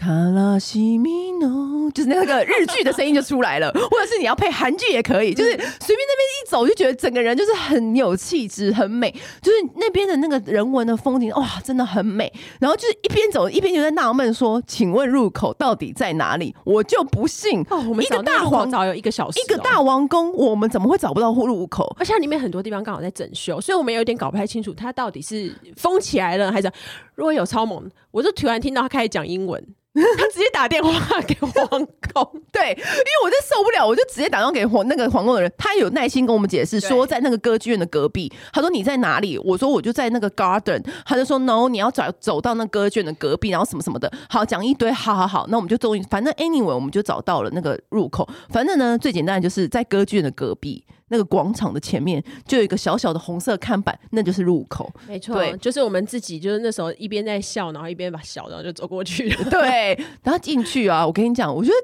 [0.00, 12.32] 卡拉西米诺，就是那个日剧的声音就出来了， 或者是你要配韩剧也可以，就是随便那边一走就觉得整个人就是很有气质，很美，就是那边的那个人文的风景，哇，真的很美。
[12.58, 16.56] 然后就是一边走一边就在纳闷说，请问入口到底在哪里？
[16.64, 21.94] 我就不信，哦，我们一个大皇早有一个小时，一个大王宫，我们怎么会找不到入口？
[21.98, 26.72] 而且里面很多地方刚好在整修，所以我们有点搞不太清楚，它到底是封起来了还是？
[27.16, 29.64] 如果有超萌，我就突然听到他开始讲英文。
[29.92, 30.92] 他直接打电话
[31.26, 38.32] 给皇宫，对，因为我就受不了，我就直接打电话给皇那个皇宫的人，他有耐心跟我们解释说，在那个歌剧院的隔壁。
[38.52, 39.36] 他说你在哪里？
[39.38, 40.80] 我说我就在那个 garden。
[41.04, 44.10] 他就说 no，你要找走到那歌剧院的隔壁，然后什么什么的。
[44.28, 48.26] 好，讲一堆，好好好，那我们就终于，反正 anyway，我们就找到了那个入口。
[48.50, 50.84] 反正呢，最简单的就是在歌剧院的隔壁。
[51.10, 54.90] 那个广场的前面就有一个小小的红色看板，那就是入口。
[55.06, 59.44] 没错，对，就是我们自己，就是那时候一边在笑，然后一边把小，然后就走过去了。
[59.50, 61.74] 对，然后进去啊，我跟你讲，我觉得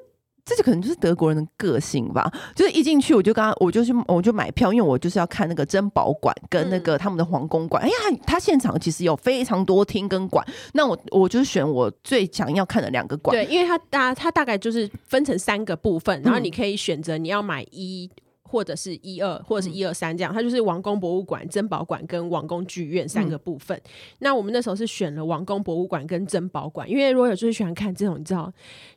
[0.45, 2.33] 这就可能就是德国人的个性吧。
[2.55, 7.83] 就是一进去，我就刚刚我就去，我就买票，因为我就是要看那个珍宝馆跟那个他们的皇宫馆。
[7.83, 13.37] 嗯、哎呀，他现场其实有非常多厅跟馆，那我我就选我最想要看的两个馆。
[13.37, 18.09] 对，因为它大它大概就是分成三个部分，然后你可以选择你要买一。
[18.57, 23.77] 或者是一二，或者是一二三这样，它就是王宫博物馆、珍宝馆跟王宫剧院三个部分。
[23.77, 23.91] 嗯、
[24.21, 28.51] 那我们那时候是选了王宫博物馆跟珍宝馆，因为如果有就是喜欢看这种你知道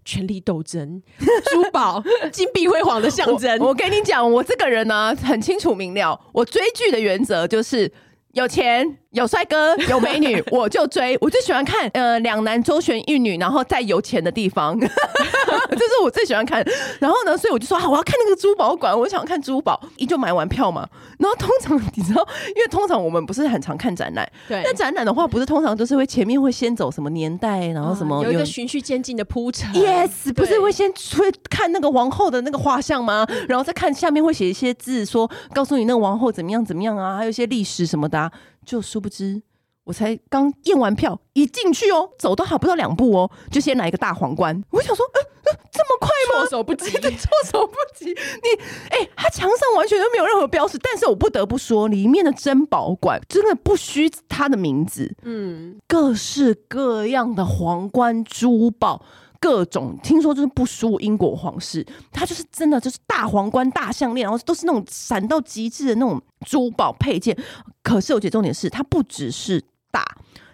[0.05, 1.03] 权力斗争、
[1.51, 3.59] 珠宝、金碧辉煌的象征。
[3.59, 7.91] 我跟你讲，我这个人呢很清楚明了，我追剧的原则就是
[8.31, 8.97] 有钱。
[9.11, 11.17] 有帅哥 有美女，我就追。
[11.19, 16.63] 我最喜欢看呃两男周旋一女，然后在有钱的地方， 这是我最喜欢看。
[16.99, 20.87] 然后呢，所以我就说好，我要看那个珠宝馆，我想要看珠宝，一就买完票嘛。
[21.17, 22.23] 然后通常你知道，
[22.55, 24.61] 因为通常我们不是很常看展览，对。
[24.63, 29.73] 那展览的话，不是通常都是会前面会先走什么年代，然后什么有，有一个循序渐进的铺陈。
[29.73, 33.25] Yes，不是会先会看那个王后的那个画像吗？
[33.47, 38.31] 然后再看下面会写一些字，说告诉你那个王后怎么样怎么样啊，还有一些历史什么的啊。
[38.65, 39.41] 就殊不知，
[39.85, 44.63] 我才刚验完票，一进去哦，走都还不到两步哦，就先来一个大皇冠。
[44.71, 46.41] 我想说，呃呃，这么快吗？
[46.41, 48.05] 措手不及， 措手不及。
[48.05, 48.13] 你，
[48.89, 55.15] 哎、欸，他墙上完全都没有任何标识，但是我不得不说，里面的珍宝馆真的不虚他的名字。
[55.23, 59.03] 嗯，各式各样的皇冠珠宝。
[59.39, 67.37] 各种听说就是不输英国皇室，他就是真的就是大皇冠、大项链，然后都是那种闪到极致的那种珠宝配件。
[67.81, 70.05] 可是我觉得重点是，他不只是大，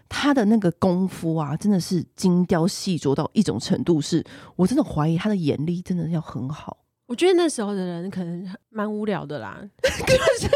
[0.07, 4.23] 他的那个功夫啊，真的是精雕细琢到一种程度，是
[4.55, 6.77] 我真的怀疑他的眼力真的要很好。
[7.07, 9.87] 我觉得那时候的人可能蛮无聊的啦， 就
[10.41, 10.49] 是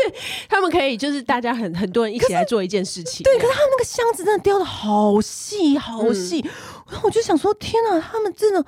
[0.49, 3.23] 他们可以就是大家很很多人一起来做一件事情。
[3.23, 6.51] 对，可是他们那个箱子真的雕的好细好细，然、
[6.87, 8.65] 嗯、后我就想说，天哪，他们真的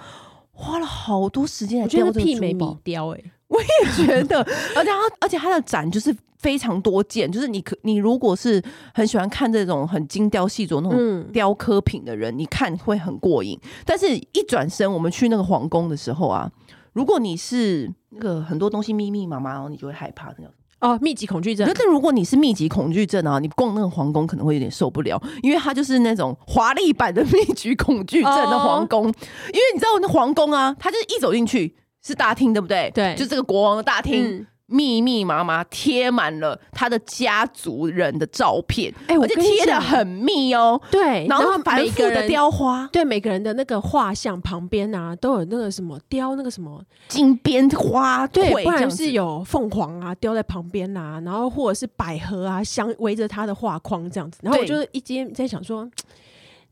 [0.52, 2.26] 花了好多时间来雕这个珠宝。
[2.26, 4.40] 媲美米雕哎、欸， 我也觉得，
[4.76, 8.62] 而且他而且他的展就是非常多件，就是你可你如果是
[8.94, 13.60] 很喜欢看这种很精雕细琢那种雕刻品的人，嗯、你看会很过瘾。
[13.84, 16.48] 但是一转身，我们去那个皇宫的时候啊。
[16.94, 21.72] 如果你是那个很多东西密密麻麻，然后你就会害怕那种哦，密集恐惧症。
[21.78, 29.08] 但如果你是密集恐惧症啊，你逛那个皇宫可能会有点受不了，因为它就是那种华丽版的密集恐惧症的皇宫。
[29.08, 29.14] 哦、
[29.54, 32.92] 因为你知道那皇宫啊，它就是一走进去是大厅，对不对？
[32.94, 34.26] 对，就这个国王的大厅。
[34.26, 40.82] 嗯密密麻麻贴满了他的家族人的照片，哎、欸，我就贴的很密哦。
[40.90, 54.40] 对，然后反复的雕花，对，每个人的那个画像旁边啊，都有那个什么雕那个什么金边花，对，不然是有凤凰啊雕在旁边啊，然后或者是百合啊相围着他的画框这样子。
[54.42, 55.86] 然后我就一直在想说，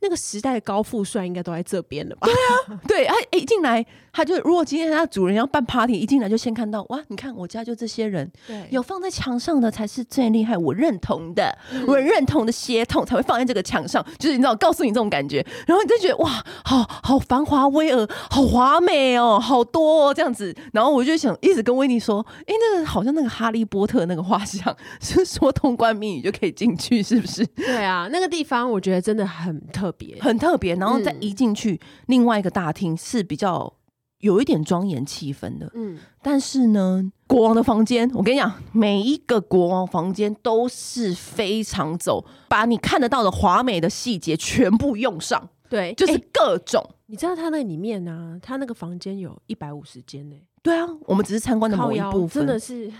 [0.01, 2.27] 那个时代的高富帅应该都在这边了吧？
[2.27, 3.85] 对啊， 对，他一进来。
[4.11, 27.45] 他就如果今天他主人要办 party，一进来就先看到哇，你看我家就这些人，对，有放在墙上的才是最厉害，我认同的，嗯、我认同的血统才会放在这个墙上，就是你知道，告诉你这种感觉，然后你就觉得哇，好好繁华巍峨，好华美哦，好多哦这样子，然后我就想一直跟威尼说，哎、欸，那个好像那个哈利波特那个画像， 是说通关密语就可以进去，是不是？
[27.45, 33.73] 对啊，那个地方我觉得真的很特别，很特别，然后再一进去、嗯，另外一个大厅是比较。
[34.19, 46.81] 有一点庄严气氛的，嗯，但是呢，国王的房间，我跟你讲，每一个国王房间都是非常走，把你看得到的华美的细节全部用上，对，就是各种。
[46.83, 50.35] 欸、你知道他那里面呢、啊，他那个房间有一百五十间呢。
[50.61, 52.91] 对啊，我们只是参观的某一部分，真的是。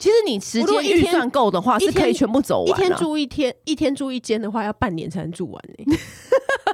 [0.00, 2.74] 其实你时间预算够的话，是可以全部走完、啊。
[2.74, 5.96] 一天住一天，一天住一间的话，要半年才能住完呢。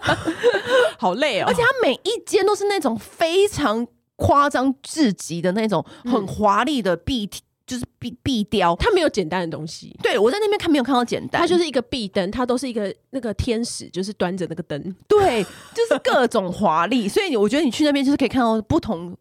[0.97, 1.45] 好累哦！
[1.49, 3.85] 而且它每一间都是那种非常
[4.15, 7.29] 夸张至极的那种很华丽的壁，
[7.67, 8.77] 就是壁壁雕。
[8.77, 9.99] 它没有简单的东西。
[10.03, 14.81] 对，我在那边看没有看到简单，它就是一个壁灯，它都是一个那个天使，就是端着那个灯。
[15.09, 15.43] 对，
[15.75, 17.09] 就是各种华丽。
[17.09, 19.17] 所以我觉得你去那边就是可以看到不同。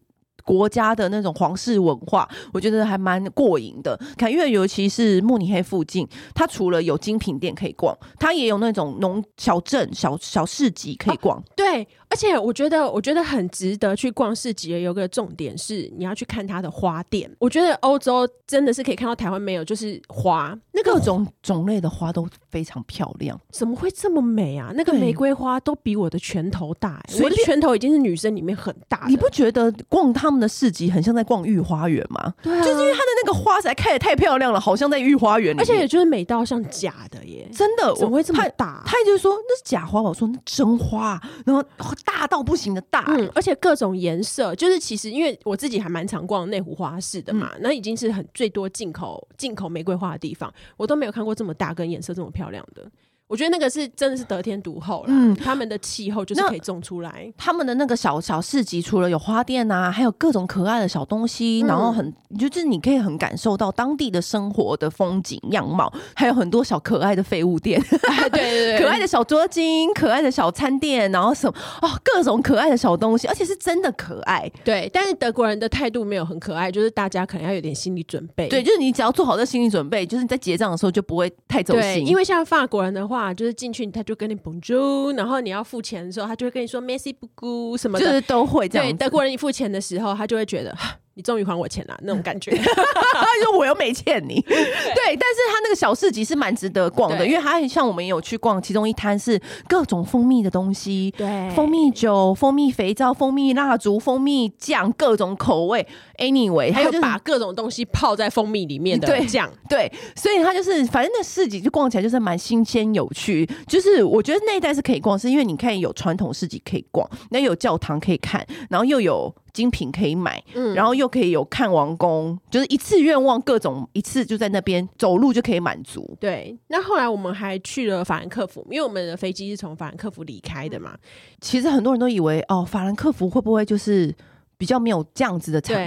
[0.46, 3.98] 国家的那种皇室文化，我觉得还蛮过瘾的。
[4.16, 11.38] 看，因为尤其是慕尼黑附近，它除了有精品店可以逛，它也有那种农小镇、小小市集可以逛。
[11.38, 11.86] 哦，对。
[12.08, 14.78] 而且我觉得，我觉得很值得去逛市集的。
[14.78, 17.28] 有个重点是，你要去看它的花店。
[17.40, 23.38] 我觉得欧洲真的是可以看到台湾没有，就是花，那个各种种类的花都非常漂亮。
[23.50, 24.70] 怎么会这么美啊？
[24.76, 29.06] 那个玫瑰花都比我的拳头大，欸，我的拳头已经是女生里面很大。
[29.08, 32.32] 你不觉得逛他们的市集很像在逛御花园嘛？
[32.42, 35.58] 对啊，就是因为它的那个花实在开的太漂亮了，好像在御花园里。
[35.58, 38.82] 而且也就是美到像假的耶，真的怎么会这么大？
[38.86, 40.08] 他也就是说那是假花吧？
[40.08, 41.64] 我说那真花，然后。
[42.04, 52.90] 大到不行的大，嗯，而且各种颜色，就是其实因为我自己还蛮常逛内湖花市的嘛，嗯，那已经是很最多进口进口玫瑰花的地方，我都没有看过这么大跟颜色这么漂亮的。
[53.28, 55.08] 我觉得那个是真的是得天独厚了。
[55.08, 57.32] 嗯，他们的气候就是可以种出来。
[57.36, 67.80] 他们的那个小小市集，除了有花店啊，还有各种可爱的小东西，嗯、然后很就是你可以很感受到当地的生活的风景样貌，还有很多小可爱的废物店，
[68.30, 74.48] 对对对， 可爱的小桌巾，可爱的小餐店，然后什么哦，各种可爱的小东西，而且是真的可爱。
[74.64, 78.48] 对，但是德国人的态度没有很可爱，就是大家可能要有点心理准备。
[78.48, 82.06] 对，就是你只要做好这心理准备，就是你在结账的时候就不会太走心。
[82.06, 83.86] 因为像法国人的话，就是进去。
[83.86, 88.86] 他就跟你 Bonjour，然后你要付钱的时候，他就会跟你说 Merci beaucoup 什么的，就是都会这样。
[88.86, 90.76] 对，德国人一付钱的时候，他就会觉得。
[91.16, 92.50] 你终于还我钱了，那种感觉。
[92.60, 105.86] 他说我又没欠你，对，但是他那个小市集是蛮值得逛的，因为他像我们也有去逛，其中一摊是各种蜂蜜的东西，对，蜂蜜酒、蜂蜜肥皂、蜂蜜蜡烛、蜂蜜酱，各种口味。
[106.18, 109.90] Anyway，还有把各种东西泡在蜂蜜里面的酱，对。
[110.14, 113.46] 所以他就是，反正那市集就逛起来就是蛮新鲜有趣。
[113.66, 119.34] 就是我觉得那一带是可以逛，是因为你看有传统市集可以逛，那有教堂可以看，然后又有。
[119.56, 126.14] 精品可以买，嗯，然后又可以有看王宫，就是一次愿望各种，一次就在那边走路就可以满足。
[126.20, 130.94] 对，那后来我们还去了法兰克福，因为我们的飞机是从法兰克福离开的嘛。
[131.40, 134.14] 其实很多人都以为哦，法兰克福会不会就是
[134.58, 135.80] 比较没有这样子的场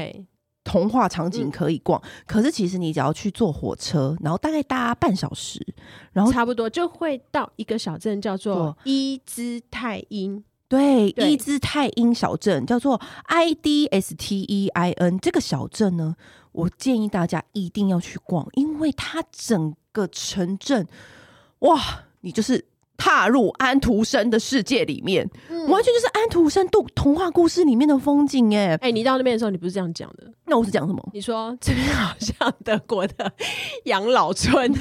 [0.63, 2.01] 童话场景可以逛？
[2.03, 5.63] 嗯，可是其实你只要去坐火车，然后大概搭半小时，
[6.11, 10.43] 然后差不多就会到一个小镇叫做伊兹泰因。
[10.70, 16.15] 对，伊兹泰因小镇叫做 I D S T E I N，这个小镇呢，
[16.51, 20.88] 我建议大家一定要去逛，因为它整个城镇，
[21.59, 21.82] 哇，
[22.22, 22.63] 你就是
[22.95, 31.09] 踏入安徒生的世界里面，嗯、完全就是安徒生动童话故事里面的风景哎哎，你到那边的时候，你不是这样讲的，那我是讲什么？
[31.13, 33.34] 你说这边好像德国的
[33.86, 34.72] 养老村。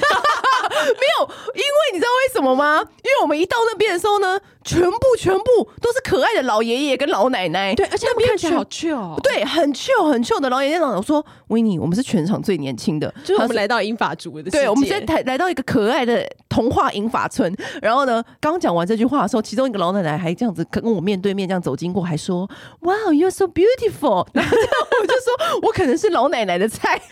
[0.98, 2.80] 没有，因为你知道为什么吗？
[2.80, 5.44] 因为我们一到那边的时候呢，全部全部
[5.80, 10.98] 都是可爱的老爷爷跟老奶奶，对，而且他们看起来好 chill，对，很 chill 很 chill 的老爷爷老奶奶。
[10.98, 17.54] 我说维尼，我们是全场最年轻的，就是我们来到英法族的，对，我们现在来到一个可爱的童话英法村。
[17.80, 22.48] 然后呢，刚讲完这句话的时候，其中一个老奶奶还这样子跟我面对面这样走经过，还说
[22.80, 24.26] ：“Wow, you're so beautiful。
[24.34, 24.56] ”然后
[25.00, 27.00] 我就说我可能是老奶奶的菜。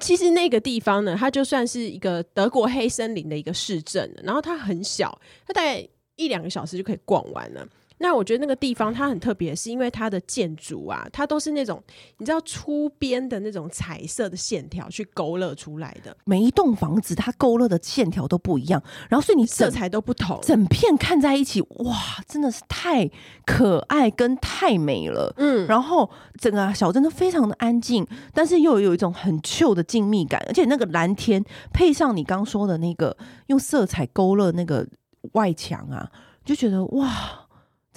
[0.00, 5.86] 其实那个地方呢，它就算是一个德国黑森林的一个市镇，然后它很小，它大概
[6.16, 7.66] 一两个小时就可以逛完了。
[7.98, 11.82] 那我觉得那个地方它很特别，是因为它的建筑啊，它都是那种
[12.18, 16.16] 你知道粗边的那种彩色的线条去勾勒出来的。
[16.24, 21.96] 每一栋房子它勾勒的线条都不一样，然后所以你色彩都不同，整片看在一起，哇，
[22.28, 23.10] 真的是太
[23.44, 25.34] 可爱跟太美了。
[25.36, 33.16] 嗯，然后整个小镇都非常的安静，但是又有一种很 chill 的静谧感，而且那个蓝天配上你刚说的那个
[33.48, 34.86] 用色彩勾勒那个
[35.32, 36.08] 外墙啊，
[36.44, 37.46] 就觉得哇。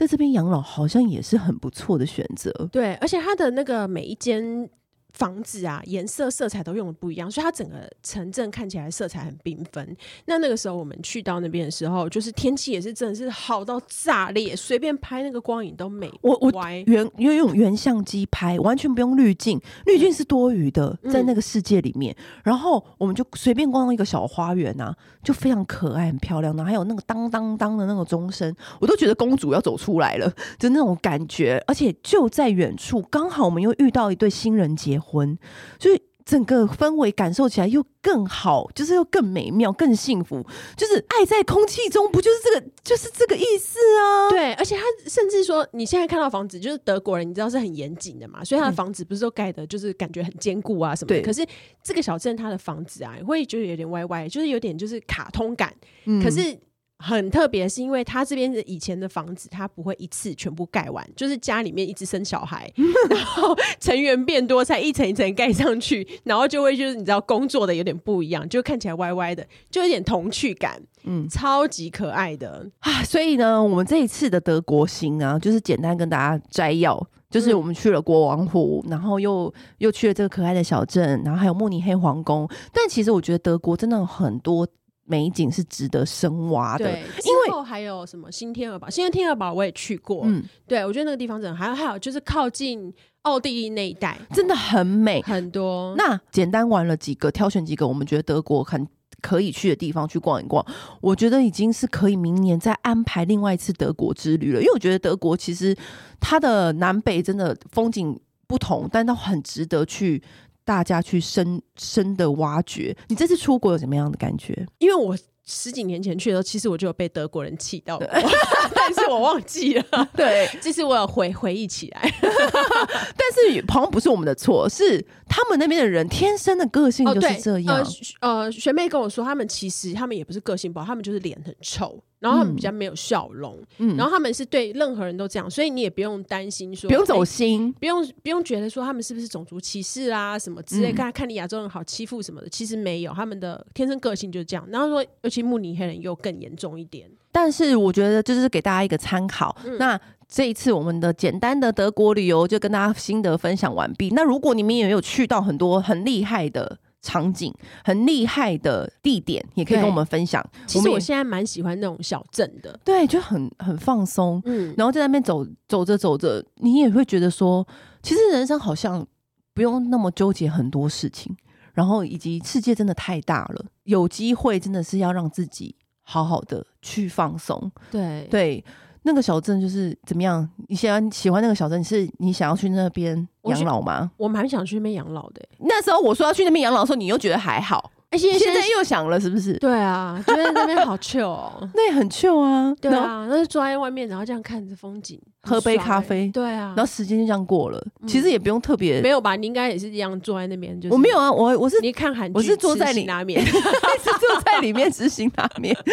[0.02, 2.52] 在这边养老好像也是很不错的选择。
[2.72, 4.68] 对，而且他的那个每一间
[5.14, 9.96] 房子啊，颜色色彩都用的不一样，所以它整个城镇看起来色彩很缤纷。
[10.26, 16.12] 那那个时候我们去到那边的时候，就是天气也是真的是好到炸裂，随便拍那个光影都美。
[16.22, 16.52] 我我
[16.86, 22.16] 原因为用原相机拍，完全不用滤镜，滤镜是多余的，在那个世界里面。
[22.18, 26.56] 嗯、然后我们就随便逛一个小花园啊，就非常可爱、很漂亮。
[26.56, 31.62] 然后还有那个当当当的那个钟声，我都觉得公主要走出来了，就那种感觉。
[31.68, 35.38] 而且就在远处，刚好我们又遇到一对新人结婚。
[35.80, 40.46] 所以整个氛围感受起来又更好，就是又更美妙、更幸福，
[40.78, 44.30] 就是爱在空气中，不就是这个，就是这个意思啊？
[44.30, 51.16] 对，而且他甚至说，你现在看到房子，就是德国人，你知道是很严谨的嘛，所以他的房子不是都盖的，就是感觉很坚固啊什么的。
[51.16, 51.22] 对。
[51.22, 51.46] 可是
[51.84, 55.76] 这个小镇他的房子啊，会觉得有点歪歪，就是有点就是卡通感。
[56.06, 56.24] 嗯。
[56.24, 56.58] 可是。
[57.02, 62.72] 很特别，是因为他这边的以前的房子，他不会一次全部盖完，就是家里面一直生小孩，
[63.10, 73.04] 然后成员变多，才一层一层盖上去，然后就会就是你知道工作的有点不一样，就看起来歪歪的，就有点童趣感，嗯，超级可爱的啊！
[73.04, 82.48] 所以呢，我们这一次的德国行啊，就是简单跟大家摘要，就是我们去了国王湖，然后又又去了这个可爱的小镇，然后还有慕尼黑皇宫。
[82.72, 84.68] 但其实我觉得德国真的有很多。
[85.12, 88.90] 美景是值得深挖的，对，因为还有什么新天鹅堡？
[88.90, 92.94] 新天鹅堡我也去过，嗯，对，我觉得那个地方真的还有还有就是靠近
[93.24, 95.94] 奥地利那一带，真的很美，很多。
[95.98, 98.88] 那简单玩了几个，挑选几个，我们觉得德国很
[99.22, 100.66] 可以去的地方去逛一逛。
[101.02, 105.76] 我觉得已经是可以明年再安排另外一次德国之旅了，因为我觉得德国其实
[106.22, 110.24] 它的南北真的风景不同，但它很值得去。
[110.72, 114.66] 大家去深深的挖掘，你这次出国有什么样的感觉？
[114.80, 118.08] 因为我十几年前去的时候，其实我就有被德国人气到过，
[118.74, 119.84] 但是我忘记了。
[120.16, 127.82] 对，其实我有回回忆起来， 但是好像不是我们的错，是他们那边的人天生的个性就是这样。
[127.82, 127.86] 哦、
[128.22, 132.02] 呃，呃，学妹跟我说，他们其实他们也不是个性不好，他们就是脸很臭。
[132.22, 144.64] 然后他们比较没有笑容，嗯，然后他们是对任何人都这样，所以你也不用担心说，不用走心，不用不用觉得说他们是不是种族歧视啊什么之类，看、嗯、看你亚洲人好欺负什么的，其实没有，他们的天生个性就是这样。
[144.70, 147.10] 然后说，尤其慕尼黑人又更严重一点。
[147.32, 149.58] 但是我觉得就是给大家一个参考。
[149.66, 150.00] 嗯、那
[150.30, 154.10] 这一次我们的简单的德国旅游就跟大家心得分享完毕。
[154.12, 156.78] 那如果你们也有去到很多很厉害的。
[157.02, 160.44] 场景很厉害的地点，也可以跟我们分享。
[160.68, 164.42] 其实我现在蛮喜欢那种小镇的，对，就很很放松。
[164.46, 167.68] 嗯，然后在那边走走着走着，你也会觉得说，
[168.04, 169.06] 其实人生好像
[169.54, 171.36] 不用那么纠结很多事情。
[171.74, 177.72] 然后以及世界真的太大了，有机会真的是要让自己好好的去放松。
[177.90, 178.64] 对对。
[179.04, 180.48] 那个小镇就是怎么样？
[180.68, 181.80] 你喜欢喜欢那个小镇？
[181.80, 184.12] 你是你想要去那边养老吗？
[184.18, 185.50] 我蛮想去那边养老的、欸。
[185.60, 187.92] 那时候我说要去那边养老的时候，你又觉得还好。
[188.12, 189.54] 哎，现在又想了，是不是？
[189.54, 192.74] 对啊，觉得那边好 chill 哦，那也很 chill 啊。
[192.82, 196.30] 对啊，那就坐在外面，然后这样看着风景，喝杯咖啡。
[196.34, 199.00] 对啊，然后时间就这样过了，其实也不用特别。
[199.00, 199.38] 没有吧？
[199.38, 205.74] 你应该也是一样坐在那边，就是我没有啊，我我是你看韩剧，我是坐在里那边， 是坐在里面执行那面。
[205.88, 205.90] 哎，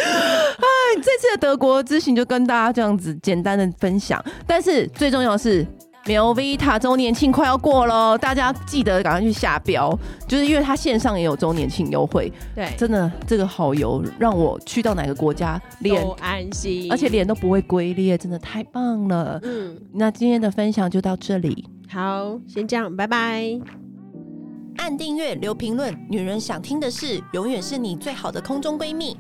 [0.97, 5.65] 这次的德国之行就跟大家这样子简单的分享，但是最重要的是。
[6.09, 9.95] Melvita 周年庆快要过喽，大家记得赶快去下标，
[10.27, 12.33] 就是因为它线上也有周年庆优惠。
[12.55, 19.39] 对，真的这个好油让我去到哪个国家脸都安心，而且脸都不会龟裂，真的太棒了。
[19.43, 23.61] 嗯，那今天的分享就到这里，好，先这样，拜拜。
[24.79, 29.15] 按订阅，留评论，女人想听的事，永远是你最好的空中闺蜜。